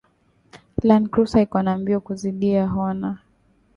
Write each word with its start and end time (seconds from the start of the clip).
Land 0.87 1.05
cruser 1.11 1.41
iko 1.45 1.59
na 1.65 1.73
mbio 1.79 1.97
kuzidia 2.05 2.63
noah 2.93 3.17